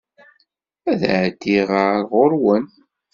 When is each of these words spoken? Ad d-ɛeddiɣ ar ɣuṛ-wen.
Ad 0.91 0.95
d-ɛeddiɣ 0.99 1.69
ar 1.85 1.97
ɣuṛ-wen. 2.11 2.65